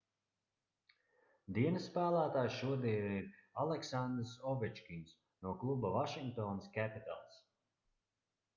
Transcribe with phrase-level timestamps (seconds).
[1.57, 3.29] dienas spēlētājs šodien ir
[3.65, 7.41] aleksandrs ovečkins no kluba vašingtonas capitals